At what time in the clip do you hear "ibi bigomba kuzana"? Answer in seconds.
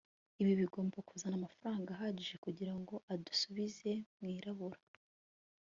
0.41-1.35